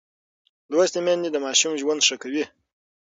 لوستې 0.71 0.99
میندې 1.05 1.29
د 1.31 1.37
ماشوم 1.45 1.73
ژوند 1.81 2.01
ښه 2.07 2.15
کوي. 2.21 2.43